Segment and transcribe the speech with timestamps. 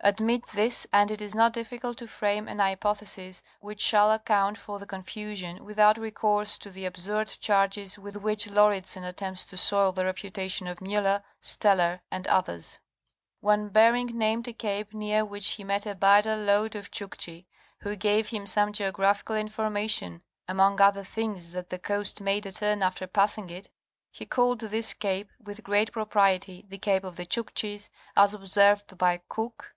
[0.00, 4.78] Admit this and it is not difficult to frame an hypothesis which shall account for
[4.78, 9.92] the confusion, without recourse to the absurd charges with which Laurid sen attempts to soil
[9.92, 12.78] the reputation of Muller, Steller and others.
[13.40, 17.46] When Bering named a cape near which he met a baidar load of Chukchi
[17.80, 22.82] who gave him some geographical information (among other things that the coast made a turn
[22.82, 23.70] after passing it)
[24.10, 29.22] he called this cape with great propriety the Cape of the Chukchis, as observed by
[29.28, 29.70] Cook (ii, p.